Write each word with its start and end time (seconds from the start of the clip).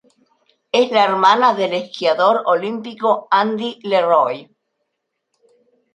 Es 0.71 0.89
la 0.89 1.03
hermana 1.03 1.53
del 1.53 1.75
esquiador 1.75 2.41
olímpico, 2.47 3.27
Andy 3.29 3.77
LeRoy. 3.83 4.49